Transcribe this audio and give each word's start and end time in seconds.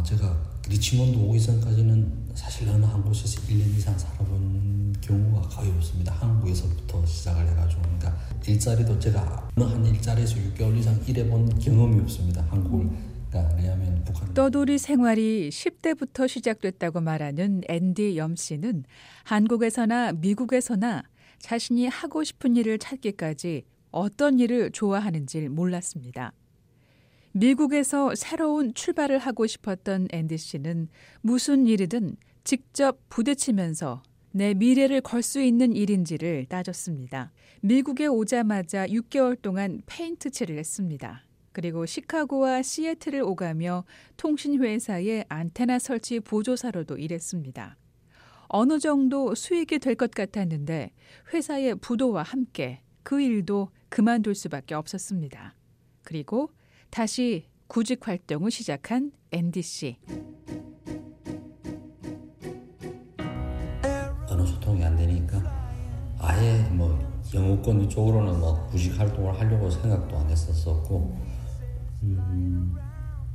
아 0.00 0.02
제가 0.02 0.34
리치몬드 0.66 1.18
오기 1.18 1.38
전까지는 1.38 2.30
사실 2.34 2.66
어느 2.70 2.84
한 2.86 3.02
곳에서 3.02 3.42
1년 3.42 3.76
이상 3.76 3.98
살아본 3.98 4.94
경우가 4.98 5.46
거의 5.48 5.70
없습니다. 5.72 6.12
한국에서부터 6.14 7.04
시작을 7.04 7.46
해가지고 7.48 7.82
그러니까 7.82 8.16
일자리도 8.46 8.98
제가 8.98 9.50
어느 9.56 9.64
한 9.64 9.84
일자리에서 9.84 10.36
6개월 10.36 10.78
이상 10.78 10.98
일해본 11.06 11.58
경험이 11.58 12.00
없습니다. 12.00 12.42
한국을 12.48 12.88
그러니까 13.28 13.54
왜냐하면 13.56 14.02
북한 14.04 14.32
떠돌이 14.32 14.78
생활이 14.78 15.50
10대부터 15.50 16.26
시작됐다고 16.26 17.02
말하는 17.02 17.60
앤디 17.68 18.16
염 18.16 18.36
씨는 18.36 18.84
한국에서나 19.24 20.12
미국에서나 20.12 21.02
자신이 21.40 21.88
하고 21.88 22.24
싶은 22.24 22.56
일을 22.56 22.78
찾기까지 22.78 23.64
어떤 23.90 24.38
일을 24.38 24.70
좋아하는지 24.70 25.48
몰랐습니다. 25.48 26.32
미국에서 27.32 28.14
새로운 28.14 28.74
출발을 28.74 29.18
하고 29.18 29.46
싶었던 29.46 30.08
앤디 30.10 30.36
씨는 30.36 30.88
무슨 31.20 31.66
일이든 31.66 32.16
직접 32.44 32.98
부딪히면서 33.08 34.02
내 34.32 34.54
미래를 34.54 35.00
걸 35.00 35.22
수 35.22 35.40
있는 35.40 35.74
일인지를 35.74 36.46
따졌습니다. 36.48 37.32
미국에 37.62 38.06
오자마자 38.06 38.86
6개월 38.86 39.40
동안 39.40 39.80
페인트 39.86 40.30
칠을 40.30 40.58
했습니다. 40.58 41.24
그리고 41.52 41.84
시카고와 41.84 42.62
시애틀을 42.62 43.22
오가며 43.22 43.84
통신회사의 44.16 45.24
안테나 45.28 45.78
설치 45.78 46.20
보조사로도 46.20 46.96
일했습니다. 46.98 47.76
어느 48.48 48.78
정도 48.78 49.34
수익이 49.34 49.78
될 49.78 49.94
것 49.94 50.10
같았는데 50.12 50.92
회사의 51.32 51.76
부도와 51.76 52.22
함께 52.22 52.82
그 53.02 53.20
일도 53.20 53.70
그만둘 53.88 54.34
수밖에 54.34 54.74
없었습니다. 54.74 55.54
그리고 56.02 56.50
다시 56.90 57.46
구직 57.68 58.06
활동을 58.06 58.50
시작한 58.50 59.12
앤디 59.30 59.62
씨. 59.62 59.96
언어 64.28 64.44
소통이 64.44 64.84
안 64.84 64.96
되니까 64.96 65.40
아예 66.18 66.62
뭐 66.70 66.98
영어권 67.32 67.88
쪽으로는 67.88 68.40
뭐 68.40 68.66
구직 68.66 68.98
활동을 68.98 69.38
하려고 69.38 69.70
생각도 69.70 70.18
안 70.18 70.28
했었었고 70.30 71.16
음, 72.02 72.76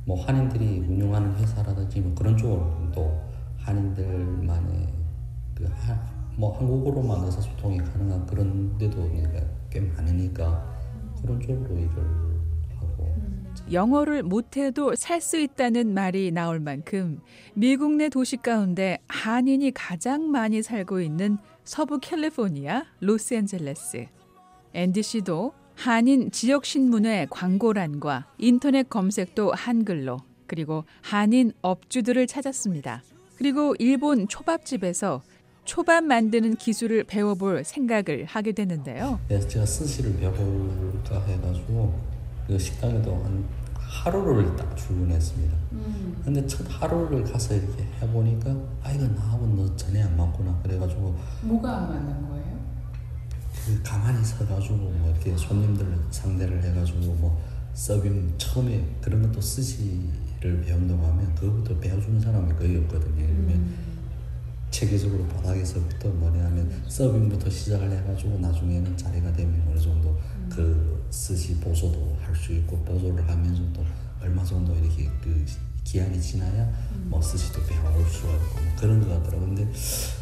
뭐 0.04 0.22
한인들이 0.22 0.80
운영하는 0.80 1.34
회사라든지 1.38 2.00
뭐 2.00 2.14
그런 2.14 2.36
쪽으로도 2.36 3.20
한인들만의 3.56 4.88
그뭐 5.54 6.58
한국어로만 6.58 7.24
의사소통이 7.24 7.78
가능한 7.78 8.26
그런 8.26 8.76
데도 8.76 9.10
꽤 9.70 9.80
많으니까 9.80 10.76
그런 11.22 11.40
쪽으로 11.40 11.74
일을 11.78 12.25
영어를 13.72 14.22
못해도 14.22 14.94
살 14.94 15.20
수 15.20 15.38
있다는 15.38 15.92
말이 15.92 16.30
나올 16.30 16.60
만큼 16.60 17.20
미국 17.54 17.92
내 17.96 18.08
도시 18.08 18.36
가운데 18.36 18.98
한인이 19.08 19.72
가장 19.72 20.30
많이 20.30 20.62
살고 20.62 21.00
있는 21.00 21.38
서부 21.64 21.98
캘리포니아 21.98 22.84
로스앤젤레스. 23.00 24.06
앤디 24.72 25.02
씨도 25.02 25.52
한인 25.74 26.30
지역 26.30 26.64
신문의 26.64 27.26
광고란과 27.30 28.26
인터넷 28.38 28.88
검색도 28.88 29.52
한글로 29.52 30.18
그리고 30.46 30.84
한인 31.02 31.52
업주들을 31.62 32.26
찾았습니다. 32.28 33.02
그리고 33.36 33.74
일본 33.78 34.28
초밥집에서 34.28 35.22
초밥 35.64 36.04
만드는 36.04 36.54
기술을 36.54 37.02
배워볼 37.04 37.64
생각을 37.64 38.26
하게 38.26 38.52
되는데요. 38.52 39.18
그래서 39.26 39.48
제가 39.48 39.66
스시를 39.66 40.16
배워볼까 40.20 41.20
해가지고 41.26 42.15
그 42.46 42.58
식당에도 42.58 43.14
한 43.24 43.44
하루를 43.74 44.54
딱 44.56 44.76
출근했습니다. 44.76 45.56
음. 45.72 46.20
근데 46.24 46.46
첫 46.46 46.64
하루를 46.68 47.24
가서 47.24 47.54
이렇게 47.54 47.84
해보니까 48.00 48.50
아 48.82 48.92
이거 48.92 49.06
나하고 49.06 49.46
너 49.48 49.76
전에 49.76 50.02
안 50.02 50.16
맞구나 50.16 50.58
그래가지고 50.62 51.16
뭐가 51.42 51.76
안 51.78 51.88
맞는 51.88 52.28
거예요? 52.28 52.56
그 53.64 53.82
가만히 53.82 54.24
서가지고 54.24 54.76
뭐 54.76 55.10
이렇게 55.10 55.36
손님들 55.36 55.98
상대를 56.10 56.62
해가지고 56.62 56.98
뭐 57.14 57.42
서빙 57.74 58.34
처음에 58.38 58.84
그런 59.00 59.22
것도 59.22 59.40
스시를 59.40 60.62
배운다고 60.64 61.04
하면 61.04 61.34
그것부터 61.34 61.78
배워주는 61.78 62.20
사람이 62.20 62.54
거의 62.54 62.76
없거든요. 62.78 63.26
그러면 63.26 63.50
음. 63.50 63.76
체계적으로 64.70 65.26
바닥에서부터 65.28 66.08
뭐냐면 66.10 66.70
서빙부터 66.86 67.48
시작을 67.48 67.90
해가지고 67.90 68.38
나중에는 68.38 68.96
자리가 68.96 69.32
되면 69.32 69.62
어느 69.68 69.78
정도 69.78 70.10
음. 70.10 70.48
그 70.50 70.95
스시 71.10 71.56
보조도 71.60 72.16
할 72.22 72.34
수 72.36 72.52
있고 72.52 72.78
보조를 72.84 73.28
하면서도 73.28 73.84
얼마 74.20 74.44
정도 74.44 74.74
이렇게 74.74 75.10
그 75.22 75.44
기한이 75.84 76.20
지나야 76.20 76.64
음. 76.92 77.06
뭐 77.08 77.20
스시도 77.22 77.62
배워올 77.64 78.04
수가 78.06 78.32
있고 78.34 78.60
뭐 78.60 78.72
그런 78.78 79.00
거 79.00 79.08
같더라고 79.08 79.46
근데 79.46 79.68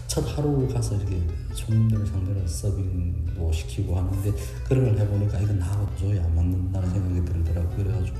첫 0.06 0.22
하루 0.37 0.69
가서 0.69 0.97
이렇게 0.97 1.27
손님들 1.53 2.06
상대로 2.06 2.47
서빙도 2.47 3.53
시키고 3.53 3.97
하는데 3.97 4.33
그런 4.69 4.84
걸 4.84 4.99
해보니까 4.99 5.41
이건 5.41 5.59
나하고 5.59 5.87
도저히 5.97 6.19
안 6.21 6.34
맞는다는 6.34 6.91
생각이 6.91 7.25
들더라고 7.25 7.77
그래가지고 7.77 8.19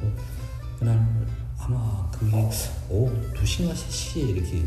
그날 0.79 1.27
아마 1.59 2.11
그게 2.11 2.37
오후 2.91 3.13
2시인가 3.35 3.73
3시에 3.73 4.29
이렇게 4.31 4.65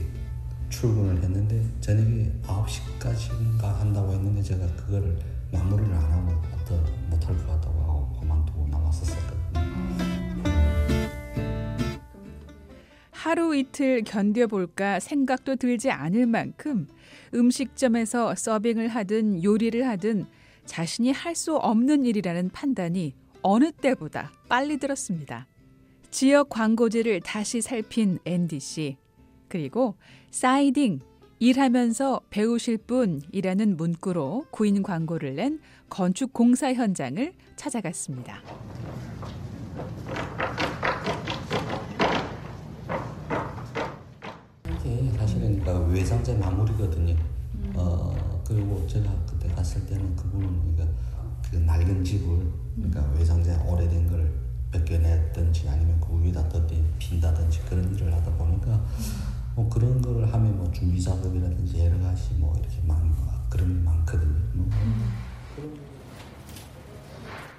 출근을 0.70 1.22
했는데 1.22 1.64
저녁에 1.82 2.32
9시까지인가 2.46 3.62
한다고 3.62 4.14
했는데 4.14 4.42
제가 4.42 4.66
그거를 4.76 5.18
마무리를 5.52 5.94
안 5.94 6.02
하고 6.12 6.32
못할 7.10 7.38
것 7.38 7.48
같다고 7.48 7.80
하고 7.82 8.20
그만두고 8.20 8.68
나왔었거든요. 8.68 9.38
하루 13.12 13.56
이틀 13.56 14.04
견뎌볼까 14.04 15.00
생각도 15.00 15.56
들지 15.56 15.92
않을 15.92 16.28
만큼 16.28 16.88
음식점에서 17.34 18.36
서빙을 18.36 18.88
하든 18.90 19.44
요리를 19.44 19.86
하든 19.88 20.28
자신이 20.66 21.12
할 21.12 21.36
수 21.36 21.56
없는 21.56 22.06
일이라는 22.06 22.50
판단이 22.50 23.16
어느 23.42 23.72
때보다 23.72 24.32
빨리 24.50 24.78
들었습니다. 24.78 25.48
지역 26.12 26.50
광고지를 26.50 27.22
다시 27.22 27.62
살핀 27.62 28.20
앤디 28.26 28.60
씨. 28.60 28.98
그리고 29.48 29.96
사이딩, 30.32 31.00
일하면서 31.40 32.22
배우실 32.32 32.80
분이라는 32.80 33.78
문구로 33.78 34.46
구인 34.50 34.82
광고를 34.82 35.36
낸 35.36 35.60
건축 35.88 36.34
공사 36.34 36.74
현장을 36.74 37.32
찾아갔습니다. 37.56 38.42
이게 44.66 45.12
사실은 45.18 45.60
그러니까 45.60 45.80
외상제 45.94 46.36
마무리거든요. 46.38 47.16
음. 47.54 47.74
어 47.76 48.42
그리고 48.48 48.88
제가 48.88 49.08
그때 49.30 49.48
갔을 49.50 49.86
때는 49.86 50.16
그분은 50.16 50.76
그러니까 50.76 50.98
그 51.52 51.58
낡은 51.58 52.04
집을 52.04 52.52
그러니까 52.76 53.12
외상제 53.16 53.56
오래된 53.68 54.08
걸 54.08 54.32
벗겨냈든지 54.72 55.70
아니면 55.70 56.02
그 56.02 56.20
위에다 56.24 56.50
던진 56.50 56.84
핀다든지 56.98 57.62
그런 57.70 57.94
일을 57.94 58.12
하다 58.12 58.32
보니까 58.38 58.72
음. 58.72 59.38
뭐 59.58 59.68
그런 59.70 60.00
걸 60.04 60.24
하면 60.24 60.56
뭐 60.56 60.72
준비 60.72 61.02
작 61.02 61.17
가지 62.18 62.34
뭐 62.40 62.54
이렇게 62.58 62.82
많 62.84 62.98
그런 63.50 63.84
많거든요. 63.84 64.34
뭐. 64.54 64.68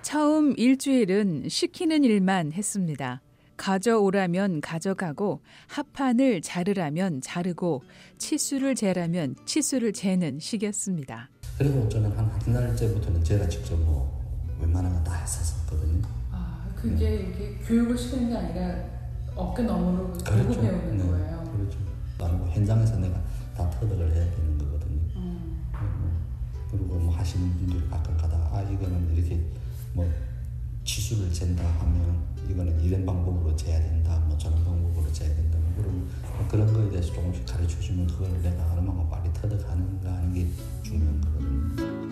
처음 0.02 0.54
일주일은 0.56 1.48
시키는 1.48 2.02
일만 2.04 2.52
했습니다. 2.52 3.20
가져오라면 3.56 4.60
가져가고 4.60 5.42
합판을 5.66 6.42
자르라면 6.42 7.20
자르고 7.20 7.82
치수를 8.16 8.74
재라면 8.74 9.34
치수를 9.46 9.92
재는 9.92 10.38
시기였습니다. 10.38 11.28
그리고 11.58 11.88
저는 11.88 12.10
한 12.16 12.28
한 12.30 12.52
달째부터는 12.54 13.22
제가 13.24 13.48
직접 13.48 13.76
뭐 13.76 14.16
웬만한 14.60 14.92
건다 14.94 15.12
했었거든요. 15.14 16.02
아 16.30 16.68
그게 16.76 16.94
네. 17.10 17.32
이게 17.34 17.58
교육을 17.66 17.98
시키는 17.98 18.28
게 18.30 18.36
아니라 18.36 18.76
어깨 19.34 19.62
너머로 19.64 20.12
그렇죠. 20.12 20.60
배우는 20.60 20.96
네. 20.98 21.04
거예요. 21.04 21.44
그렇죠. 21.56 21.78
아니고 22.20 22.46
현장에서 22.50 22.96
내가 22.98 23.20
다 23.58 23.68
터득을 23.70 24.14
해야 24.14 24.30
되는 24.30 24.56
거거든요. 24.56 25.00
음. 25.16 25.60
그리고 26.70 26.94
뭐 26.94 27.12
하시는 27.12 27.52
분들이 27.56 27.88
가끔 27.90 28.16
가다가 28.16 28.56
아 28.56 28.62
이거는 28.62 29.16
이렇게 29.16 29.44
뭐 29.94 30.08
치수를 30.84 31.32
잰다 31.32 31.64
하면 31.80 32.22
이거는 32.48 32.80
이런 32.80 33.04
방법으로 33.04 33.56
재야 33.56 33.80
된다, 33.80 34.16
뭐 34.28 34.38
저런 34.38 34.64
방법으로 34.64 35.12
재야 35.12 35.34
된다, 35.34 35.58
뭐 35.58 35.74
그런 35.76 36.08
뭐 36.36 36.48
그런 36.48 36.72
거에 36.72 36.88
대해서 36.90 37.12
조금씩 37.12 37.44
가르쳐 37.46 37.80
주면 37.80 38.06
그걸 38.06 38.40
내가 38.40 38.72
얼마나 38.74 39.04
빨리 39.08 39.32
터득하는가 39.32 40.14
하는 40.14 40.32
게 40.32 40.46
중요한 40.84 41.20
거거든요. 41.20 42.08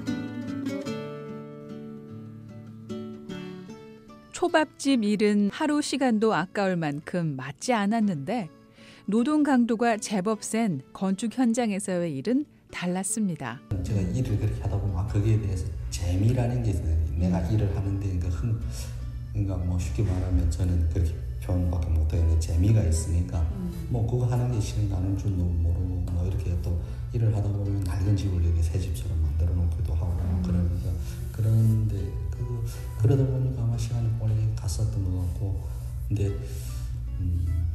초밥집 4.32 5.04
일은 5.04 5.50
하루 5.52 5.80
시간도 5.80 6.34
아까울 6.34 6.76
만큼 6.76 7.36
맞지 7.36 7.72
않았는데 7.72 8.50
노동 9.08 9.44
강도가 9.44 9.96
제법 9.96 10.42
센 10.42 10.82
건축 10.92 11.38
현장에서의 11.38 12.16
일은 12.16 12.44
달랐습니다. 12.72 13.60
제가 13.84 14.00
일을 14.00 14.36
그렇게 14.36 14.60
하다 14.62 14.80
보면 14.80 14.98
아, 14.98 15.06
거기에 15.06 15.40
대해서 15.40 15.64
재미라는 15.90 16.64
게 16.64 16.70
있어요. 16.70 16.96
내가 17.16 17.40
일을 17.42 17.76
하는데 17.76 18.04
그러니까, 18.04 18.28
흥, 18.30 18.60
그러니까 19.32 19.56
뭐 19.58 19.78
쉽게 19.78 20.02
말하면 20.02 20.50
저는 20.50 20.88
그렇게 20.88 21.14
표현밖에 21.40 21.86
못하겠는데 21.86 22.40
재미가 22.40 22.82
있으니까 22.82 23.42
음. 23.42 23.86
뭐 23.90 24.10
그거 24.10 24.26
하는 24.26 24.50
게 24.50 24.60
싫은 24.60 24.88
나는 24.88 25.16
줄 25.16 25.30
모르고 25.30 26.02
뭐 26.10 26.26
이렇게 26.26 26.60
또 26.60 26.76
일을 27.12 27.32
하다 27.32 27.48
보면 27.48 27.84
낡은 27.84 28.16
집을 28.16 28.42
이렇게 28.42 28.60
새 28.60 28.76
집처럼 28.80 29.22
만들어 29.22 29.54
놓기도 29.54 29.94
하고 29.94 30.18
음. 30.20 30.42
그러니까 30.44 30.90
그런데 31.30 31.96
그 32.32 32.64
그러다 33.02 33.24
보니까 33.24 33.62
아마 33.62 33.78
시간이 33.78 34.10
빨리 34.18 34.34
갔었던 34.56 35.04
것 35.04 35.20
같고 35.20 35.68
근데 36.08 36.26
음 37.20 37.65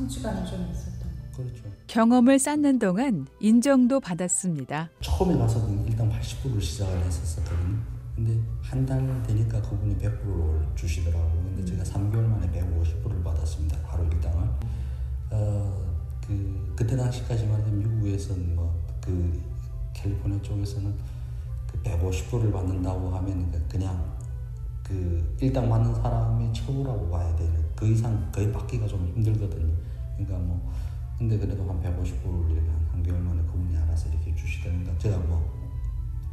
성취감이 0.00 0.46
좀 0.46 0.68
있었던 0.70 1.00
거. 1.00 1.36
그렇죠 1.42 1.64
경험을 1.86 2.38
쌓는 2.38 2.78
동안 2.78 3.26
인정도 3.40 3.98
받았습니다. 4.00 4.90
처음에 5.00 5.36
가서는 5.38 5.86
일단 5.86 6.10
80불을 6.10 6.60
시작을 6.60 6.98
했었거든요 7.04 7.78
근데 8.14 8.38
한 8.62 8.84
달 8.86 9.22
되니까 9.26 9.60
그분이 9.62 9.96
100불을 9.98 10.76
주시더라고요 10.76 11.42
근데 11.44 11.64
제가 11.64 11.82
3개월 11.82 12.26
만에 12.26 12.50
150불을 12.50 13.22
받았습니다 13.24 13.78
하루 13.86 14.04
일당을 14.04 14.48
어 15.32 15.86
그 16.26 16.72
그때 16.76 16.96
당시까지만 16.96 17.60
해도 17.60 17.70
미국에서는 17.70 18.56
뭐 18.56 18.74
그 19.00 19.40
캘리포니아 19.94 20.42
쪽에서는 20.42 20.92
그 21.70 21.80
150불을 21.82 22.52
받는다고 22.52 23.08
하면 23.16 23.50
그 23.52 23.62
그냥 23.68 24.04
그 24.82 25.36
일당 25.40 25.68
받는 25.70 25.94
사람이 25.94 26.52
최고라고 26.52 27.08
봐야 27.08 27.34
되는 27.36 27.64
그 27.76 27.86
이상 27.86 28.28
거의 28.32 28.50
받기가 28.52 28.86
좀 28.88 29.06
힘들거든요. 29.14 29.72
그러니까 30.16 30.38
뭐 30.38 30.72
근데 31.18 31.38
그래도 31.38 31.62
한 31.68 31.80
150불을 31.82 32.50
이렇게 32.50 32.68
한, 32.68 32.88
한 32.92 33.02
개월 33.02 33.20
만에 33.20 33.42
그분이 33.42 33.76
알아서 33.76 34.08
이렇게 34.10 34.34
주시다니까 34.34 34.96
제가 34.98 35.16
뭐 35.18 35.54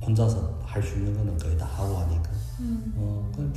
혼자서 0.06 0.60
할 0.66 0.84
수 0.84 0.98
있는 0.98 1.16
거는 1.16 1.38
거의 1.38 1.58
다 1.58 1.66
하고 1.66 1.96
하니까 1.98 2.30
어그 2.98 3.54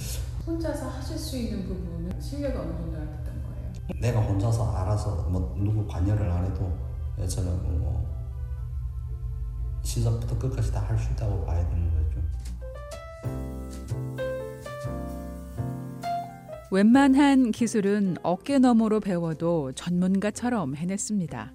혼자서 0.47 0.89
하실 0.89 1.19
수 1.19 1.37
있는 1.37 1.67
부분은 1.67 2.21
실력이 2.21 2.57
어느 2.57 2.73
정도 2.73 2.93
됐던 2.93 3.43
거예요. 3.43 3.73
내가 4.01 4.21
혼자서 4.21 4.73
알아서 4.77 5.29
뭐 5.29 5.55
누구 5.59 5.85
관여를 5.87 6.31
안 6.31 6.45
해도 6.45 6.73
저는 7.27 7.81
뭐 7.81 8.07
시작부터 9.83 10.39
끝까지 10.39 10.73
다 10.73 10.81
할 10.87 10.97
수 10.99 11.11
있다고 11.13 11.45
봐야 11.45 11.67
되는 11.69 11.91
거죠. 11.91 12.06
웬만한 16.73 17.53
기술은 17.53 18.17
어깨 18.25 18.59
너머로 18.59 18.99
배워도 18.99 19.73
전문가처럼 19.77 20.75
해냈습니다. 20.75 21.53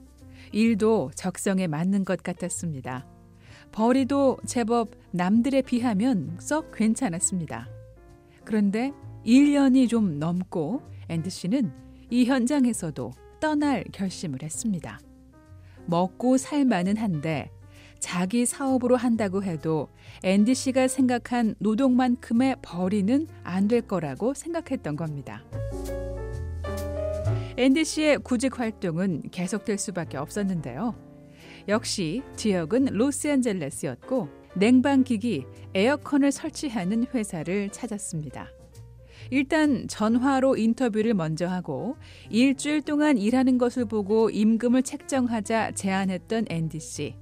일도 0.53 1.11
적성에 1.15 1.67
맞는 1.67 2.05
것 2.05 2.23
같았습니다. 2.23 3.05
벌이도 3.73 4.37
제법 4.45 4.91
남들에 5.11 5.63
비하면 5.63 6.37
썩 6.39 6.71
괜찮았습니다. 6.71 7.67
그런데 8.45 8.93
1년이 9.25 9.89
좀 9.89 10.17
넘고 10.17 10.81
앤디 11.09 11.29
씨는 11.29 11.73
이 12.09 12.23
현장에서도 12.23 13.11
떠날 13.41 13.83
결심을 13.91 14.43
했습니다. 14.43 14.99
먹고 15.87 16.37
살만은 16.37 16.95
한데 16.95 17.51
자기 18.01 18.45
사업으로 18.45 18.97
한다고 18.97 19.43
해도 19.43 19.87
앤디 20.23 20.55
씨가 20.55 20.89
생각한 20.89 21.55
노동만큼의 21.59 22.57
벌이는 22.61 23.27
안 23.43 23.67
될 23.67 23.81
거라고 23.81 24.33
생각했던 24.33 24.95
겁니다. 24.97 25.43
앤디 27.55 27.85
씨의 27.85 28.17
구직 28.17 28.59
활동은 28.59 29.29
계속될 29.31 29.77
수밖에 29.77 30.17
없었는데요. 30.17 30.95
역시 31.67 32.23
지역은 32.35 32.85
로스앤젤레스였고 32.85 34.27
냉방기기, 34.55 35.45
에어컨을 35.75 36.31
설치하는 36.31 37.05
회사를 37.13 37.69
찾았습니다. 37.69 38.47
일단 39.29 39.87
전화로 39.87 40.57
인터뷰를 40.57 41.13
먼저 41.13 41.47
하고 41.47 41.95
일주일 42.29 42.81
동안 42.81 43.17
일하는 43.19 43.59
것을 43.59 43.85
보고 43.85 44.29
임금을 44.31 44.81
책정하자 44.81 45.73
제안했던 45.73 46.47
앤디 46.49 46.79
씨. 46.79 47.15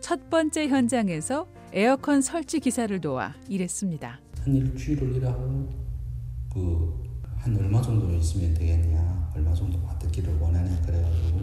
첫 0.00 0.28
번째 0.30 0.68
현장에서 0.68 1.46
에어컨 1.72 2.20
설치 2.22 2.58
기사를 2.60 2.98
도와 3.00 3.34
일했습니다. 3.48 4.20
한 4.44 4.54
일주일을 4.56 5.16
일하고 5.16 5.68
그 6.52 7.10
한 7.40 7.56
얼마 7.56 7.80
정도 7.80 8.14
있으면 8.16 8.52
되겠냐 8.52 9.32
얼마 9.34 9.54
정도 9.54 9.80
받기를 9.80 10.38
원하냐 10.38 10.78
그래가지고 10.82 11.40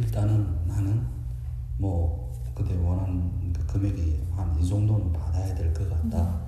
일단은 0.00 0.66
나는 0.66 1.06
뭐 1.78 2.32
그때 2.52 2.74
원하는 2.74 3.52
그 3.52 3.64
금액이 3.66 4.18
한 4.32 4.58
이 4.60 4.66
정도는 4.66 5.12
받아야 5.12 5.54
될 5.54 5.72
것 5.72 5.88
같다. 5.88 6.40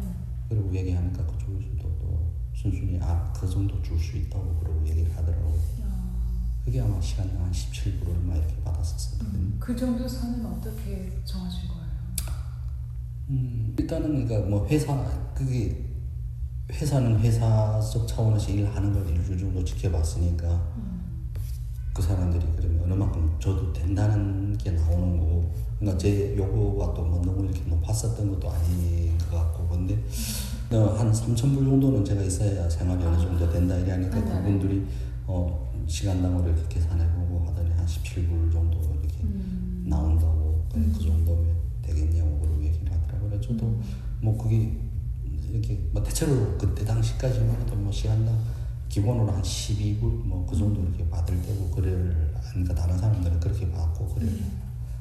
그리고 0.49 0.73
얘기하니까 0.75 1.25
그쪽에서도 1.27 1.79
또 2.01 2.27
순순히 2.55 2.99
아그 3.01 3.49
정도 3.49 3.81
줄 3.83 3.97
수 4.01 4.17
있다고 4.17 4.59
그러고 4.59 4.85
얘기를 4.89 5.15
하더라고 5.17 5.51
요 5.55 5.59
그게 6.67 6.81
아마 6.81 7.01
시간당 7.01 7.45
한 7.45 7.53
17불 7.53 8.09
얼마 8.09 8.35
이렇게 8.35 8.57
받았었거든요 8.65 9.53
그 9.61 9.77
정도 9.77 10.07
선은 10.09 10.45
어떻게 10.45 11.13
정하신 11.25 11.69
거예요? 11.69 11.87
음, 13.31 13.75
일단은 13.79 14.27
그러니까 14.27 14.51
뭐 14.51 14.67
회사 14.67 15.05
그게 15.33 15.85
회사는 16.69 17.21
회사적 17.21 18.09
차원에서 18.09 18.51
일하는 18.51 18.93
걸 18.93 19.09
일주 19.09 19.39
정도 19.39 19.65
지켜봤으니까 19.65 20.61
그 21.95 22.03
사람들이 22.03 22.45
그러면 22.57 22.83
어느 22.83 22.95
만큼 22.95 23.37
저도 23.41 23.73
된다는 23.73 24.59
게 24.59 24.73
나오는 24.73 25.17
거고 25.19 25.55
그러니까 25.79 25.99
제 25.99 26.37
요구가 26.37 26.93
또 26.95 27.05
뭐 27.07 27.23
너무 27.25 27.45
이렇게 27.45 27.63
높았었던 27.71 28.29
것도 28.33 28.51
아닌 28.51 29.17
것 29.31 29.37
같고 29.37 29.69
근데 29.69 29.95
어, 30.73 30.97
한 30.99 31.13
3천 31.13 31.55
불 31.55 31.65
정도는 31.65 32.05
제가 32.05 32.23
있어야 32.23 32.69
생활이 32.69 33.05
어느 33.05 33.17
정도 33.21 33.49
된다 33.49 33.77
이러니까 33.77 34.17
네. 34.19 34.25
그분들이 34.25 34.85
어, 35.29 35.73
시간당 35.87 36.39
으로 36.39 36.49
이렇게 36.51 36.75
계산해보고 36.81 37.47
하더니 37.49 37.71
한 37.73 37.87
17불 37.87 38.53
정도 38.53 38.79
이렇게 39.03 39.23
음. 39.23 39.85
나온다고 39.89 40.65
그래, 40.73 40.85
그 40.93 41.01
정도면 41.01 41.55
되겠냐고 41.83 42.41
그러고 42.41 42.63
얘기를 42.65 42.93
하더라고요. 42.93 43.31
그래서 43.31 43.49
저도 43.49 43.81
뭐 44.21 44.37
그게 44.37 44.77
이렇게 45.51 45.81
뭐 45.93 46.03
대체로 46.03 46.57
그때 46.59 46.85
당시까지만 46.85 47.61
해도 47.63 47.77
뭐 47.77 47.93
시간당 47.93 48.37
기본으로 48.89 49.31
한 49.33 49.43
12불 49.43 50.01
뭐 50.27 50.47
그 50.47 50.57
정도 50.57 50.81
이렇게 50.83 51.09
받을 51.11 51.41
때고 51.43 51.71
그래를 51.71 52.35
하니까 52.41 52.75
다른 52.75 52.97
사람들은 52.99 53.41
그렇게 53.41 53.71
받고 53.71 54.07
그래 54.15 54.29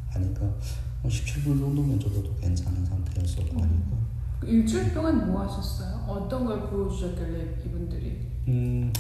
하니까 0.10 0.42
뭐 0.42 1.12
17불 1.12 1.44
정도면 1.60 2.00
저도 2.00 2.24
또 2.24 2.36
괜찮은 2.36 2.86
상태였었고 2.86 3.62
하니까 3.62 3.98
그 4.40 4.48
일주일 4.48 4.94
동안 4.94 5.32
뭐 5.32 5.42
하셨어요? 5.44 6.04
어떤 6.08 6.46
걸 6.46 6.68
보여주셨길래 6.70 7.58
이분들이? 7.66 8.28
음, 8.48 8.92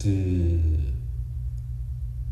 그 0.00 0.92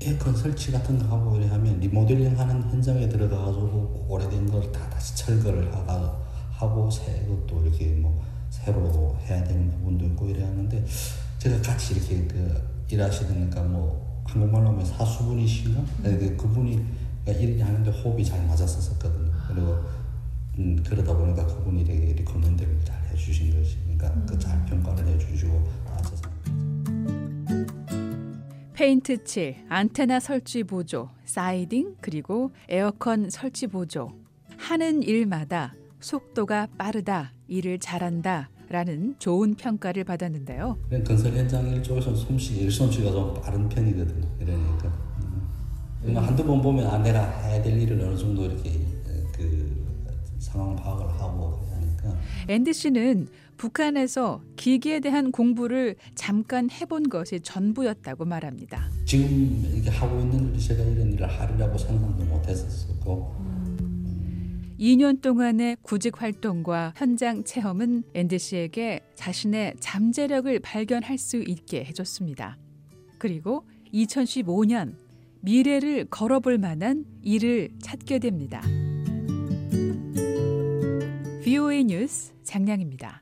에어컨 0.01 0.35
설치 0.35 0.71
같은 0.73 0.99
거 0.99 1.17
하고 1.17 1.37
이래 1.37 1.49
하면 1.49 1.79
리모델링 1.81 2.39
하는 2.39 2.63
현장에 2.71 3.09
들어가가지고 3.09 4.07
오래된 4.09 4.51
걸 4.51 4.73
다 4.73 4.89
다시 4.89 5.15
철거를 5.17 5.75
하가 5.75 6.19
하고 6.51 6.91
새 6.91 7.27
것도 7.27 7.65
이렇게 7.65 7.87
뭐 7.95 8.23
새로 8.51 9.17
해야 9.27 9.43
되는 9.45 9.71
부분도 9.71 10.07
있고 10.07 10.29
이래 10.29 10.45
하는데 10.45 10.85
제가 11.39 11.61
같이 11.63 11.95
이렇게 11.95 12.27
그 12.27 12.69
일하시니까 12.91 13.63
뭐 13.65 14.23
한국말로 14.25 14.69
하면 14.69 14.85
사수분이신가 14.85 15.83
네, 16.03 16.17
그 16.19 16.37
그분이 16.37 16.85
일을 17.27 17.65
하는데 17.65 17.91
호흡이 17.91 18.25
잘 18.25 18.45
맞았었거든요. 18.47 19.31
그리고 19.49 19.79
음, 20.59 20.83
그러다 20.85 21.15
보니까 21.17 21.47
그분이 21.47 21.85
되게 21.85 22.13
recommend를 22.15 22.81
잘 22.85 22.97
해주신 23.13 23.53
거지. 23.55 23.77
그러니까 23.85 24.25
그 24.27 24.46
잘 24.46 24.65
평가를 24.67 25.07
해주시고 25.07 25.69
아, 25.87 25.88
페인트 28.79 29.25
칠, 29.25 29.57
안테나 29.69 30.21
설치 30.21 30.63
보조, 30.63 31.09
siding, 31.25 31.97
그리고 32.01 32.53
에어컨 32.69 33.29
설치 33.29 33.67
보조. 33.67 34.13
하는 34.57 35.03
일마다 35.03 35.75
속도가 35.99 36.69
빠르다, 36.79 37.33
일을 37.49 37.81
잘한다. 37.81 38.51
라는 38.69 39.17
좋은 39.19 39.57
평가를 39.57 40.05
받았는데요. 40.05 40.79
건설 41.05 41.33
현장 41.33 41.67
일 41.67 41.83
쪽에서 41.83 42.15
솜씨, 42.15 42.61
일솜씨가 42.61 43.11
좀 43.11 43.35
빠른 43.43 43.69
편이거든요. 43.69 44.29
그냥 46.01 46.25
한두 46.25 46.47
번 46.47 46.63
보면 46.63 46.87
아, 46.87 46.99
내가 46.99 47.19
해야 47.41 47.61
될 47.61 47.83
일을 47.83 48.01
어느 48.01 48.17
정도 48.17 48.45
이렇게 48.45 48.71
어, 48.71 49.33
그 49.37 49.85
상황 50.39 50.77
파악을 50.77 51.05
하고 51.21 51.69
앤디 52.49 52.73
씨는 52.73 53.29
북한에서 53.57 54.41
기기에 54.57 55.01
대한 55.01 55.33
공부를 55.33 55.97
잠깐 56.15 56.71
해본 56.71 57.09
것이 57.09 57.41
전부였다고 57.41 58.25
말합니다. 58.25 58.91
지금 59.05 59.63
이렇게 59.75 59.91
하고 59.91 60.21
있는 60.21 60.57
제가 60.59 60.83
이런 60.83 61.13
일을 61.13 61.27
하리라고 61.27 61.77
생각도 61.77 62.25
못 62.25 62.47
했었고 62.49 63.35
2년 64.79 65.21
동안의 65.21 65.79
구직 65.83 66.23
활동과 66.23 66.95
현장 66.97 67.43
체험은 67.43 68.05
앤디 68.15 68.39
씨에게 68.39 69.01
자신의 69.17 69.75
잠재력을 69.81 70.57
발견할 70.61 71.19
수 71.19 71.39
있게 71.39 71.85
해줬습니다. 71.85 72.59
그리고 73.19 73.65
2015년 73.93 74.95
미래를 75.41 76.07
걸어볼 76.07 76.59
만한 76.59 77.05
일을 77.23 77.71
찾게 77.83 78.21
됩니다. 78.21 78.63
VOA 81.49 81.83
뉴스 81.83 82.35
장량입니다. 82.45 83.17